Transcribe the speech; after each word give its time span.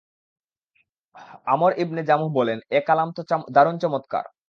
আমর 1.47 1.71
ibn 1.83 2.01
Jamuh 2.09 2.29
বললেন, 2.37 2.59
এ 2.69 2.79
কালাম 2.87 3.09
তো 3.17 3.21
দারুণ 3.55 3.75
চমৎকার! 3.83 4.25